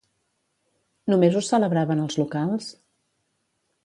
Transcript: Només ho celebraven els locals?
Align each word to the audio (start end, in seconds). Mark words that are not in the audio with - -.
Només 1.13 1.37
ho 1.37 1.43
celebraven 1.47 2.01
els 2.05 2.17
locals? 2.21 2.71